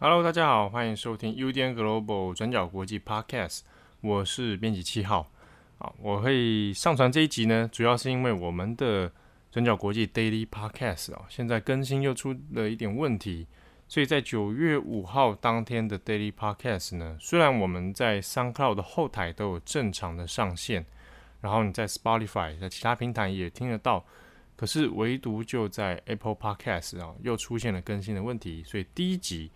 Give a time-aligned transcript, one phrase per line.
[0.00, 3.62] Hello，大家好，欢迎收听 UDN Global 转角国际 Podcast，
[4.00, 5.28] 我是编辑七号。
[5.76, 9.10] 好，我会上传这一集呢，主要是因为我们的
[9.50, 13.48] 转角国际 Daily Podcast 啊，现在更新又出了一点问题，
[13.88, 20.86] 所以在九月五号当天的 Daily Podcast 呢，虽然我们在 SoundCloud 的后台都有正常的上线，
[21.40, 24.06] 然后你在 Spotify 在其他平台也听得到，
[24.54, 29.50] 可是唯独就在 Apple Podcast 啊，又出现了更新的问题，所以第一集。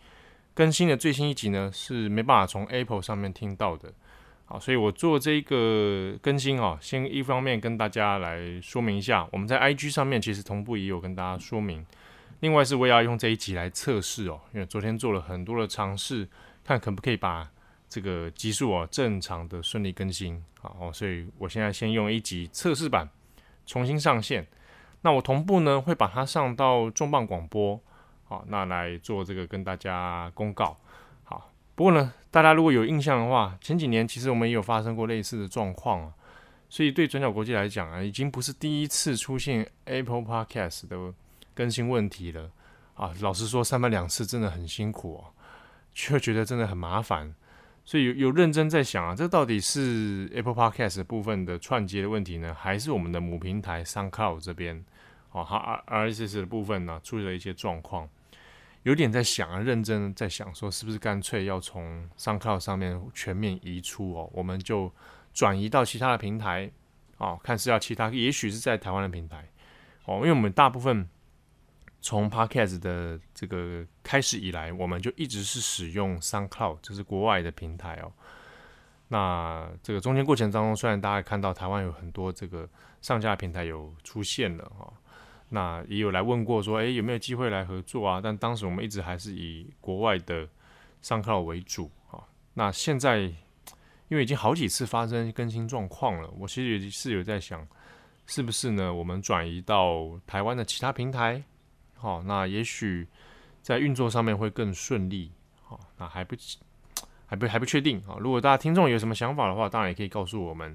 [0.55, 3.91] 更新的最新一集呢，是没办法从 Apple 上面听到的，
[4.45, 11.87] 好，所以我做这个更新啊，先一方面跟大家来说明一下，我们在 IG 上面其实同步也有跟大家说明，
[12.41, 16.29] 另外是我也要用这一集来测试哦，因为昨天做了很多的尝试，
[16.63, 17.51] 看可不可以把
[17.89, 23.09] 这个集数哦正常的顺利更新，好，所以我现在先用一集测试版
[23.65, 24.47] 重新上线，
[25.01, 27.81] 那我同步呢会把它上到重磅广播。
[28.33, 30.75] 好，那来做这个跟大家公告。
[31.23, 36.15] 好，不过呢，大家如果有印象的话，前几年其实我们也有发生过类似的状况啊。
[36.71, 40.97] 所以对转角国际来讲啊，已经不是第一次出现 Apple Podcast 的
[41.53, 42.51] 更新问题了
[42.95, 43.13] 啊。
[43.21, 45.25] 老实说，三番两次真的很辛苦哦，
[45.93, 47.35] 却觉得真的很麻烦。
[47.85, 54.83] 所以有有认真在想啊，这到底是 Apple Podcast 部分的串接的问题呢，还是我们的母平台 SoundCloud 这边
[55.33, 58.09] 哦，它 RSS 的部分呢出了一些状况？
[58.85, 64.29] 有点在想啊，认真在想，说是不是干脆要从 SoundCloud 上面全面移出哦？
[64.33, 64.93] 我们就
[65.33, 66.71] 转移到其他的平台
[67.19, 69.49] 哦，看是要其他，也许是在台湾的平台
[70.07, 71.09] 哦，因为我们大部分
[72.01, 78.13] 从 Podcast 的这个开始以来，我们就一直是使用 SoundCloud，就是国外的平台哦。
[79.07, 82.69] 那这个中间过程当中，虽然大家看到台湾有很多这个
[83.01, 84.93] 上架平台有出现了哈。
[85.55, 88.23] 那也有来问过说，诶，有没有机会来合作啊？
[88.23, 90.49] 但当时我们一直还是以国外的
[91.03, 92.25] 商号为主啊。
[92.55, 93.19] 那现在
[94.09, 97.69] 因为已经好几次发生更新状况了，我其实是有在想，
[98.27, 98.95] 是不是呢？
[98.95, 101.43] 我们转移到台湾的其他平台，
[101.97, 103.07] 好，那也许
[103.61, 105.31] 在运作上面会更顺利。
[105.63, 106.35] 好，那还不
[107.27, 108.17] 还不还不确定啊。
[108.19, 110.75] 如果大家听众有什么想法的话，当然也可以告诉我们。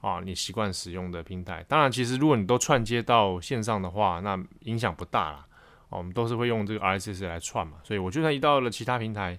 [0.00, 5.44] 啊，你习惯使用的平台，当然，其实如果你都串接到线上的话，那影响不大啦。
[5.90, 9.38] 我们都是会用这个 RSS 来串嘛，所以我就算一到了其他平台，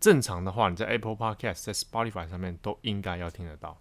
[0.00, 3.76] 正常的话，你在 Apple Podcast、在 Spotify 上面都应该要听得到。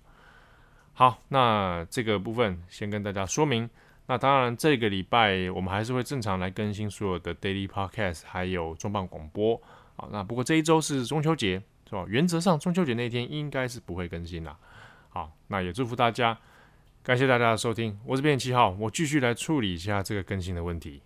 [0.91, 3.69] 好，那这个部分先跟大家说明。
[4.07, 9.59] 那当然，这个礼拜我们还是会正常来更新所有的 Daily Podcast，还有重磅广播。
[9.95, 12.05] 好，那不过这一周是中秋节，是吧？
[12.09, 14.57] 原则上中秋节那天应该是不会更新啦。
[15.15, 16.37] 好，那也祝福大家，
[17.01, 21.01] 感谢大家的收听，我是变七号，我继续来处理一下这个更新的问题。